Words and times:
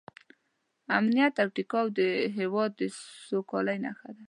امنیت 0.97 1.33
او 1.43 1.47
ټیکاو 1.55 1.87
د 1.99 1.99
هېواد 2.37 2.71
د 2.79 2.81
سوکالۍ 3.29 3.77
نښه 3.85 4.09
ده. 4.15 4.19